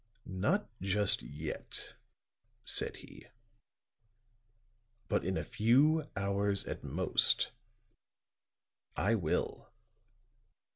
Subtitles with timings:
[0.25, 1.93] "Not just yet,"
[2.65, 3.27] said he,
[5.07, 7.51] "but in a few hours at most,
[8.97, 9.69] I will."